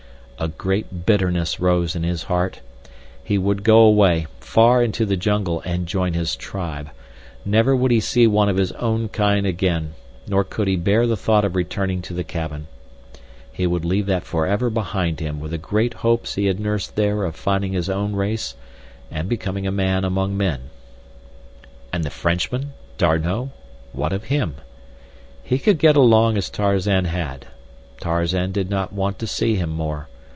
[0.39, 2.61] A great bitterness rose in his heart.
[3.23, 6.89] He would go away, far into the jungle and join his tribe.
[7.45, 9.93] Never would he see one of his own kind again,
[10.27, 12.65] nor could he bear the thought of returning to the cabin.
[13.51, 17.23] He would leave that forever behind him with the great hopes he had nursed there
[17.23, 18.55] of finding his own race
[19.11, 20.71] and becoming a man among men.
[21.93, 22.73] And the Frenchman?
[22.97, 23.49] D'Arnot?
[23.93, 24.55] What of him?
[25.43, 27.45] He could get along as Tarzan had.
[27.99, 30.07] Tarzan did not want to see him more.